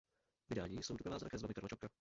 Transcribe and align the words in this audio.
Vydání 0.49 0.83
jsou 0.83 0.93
doprovázena 0.95 1.29
kresbami 1.29 1.53
Karla 1.53 1.67
Čapka. 1.67 1.87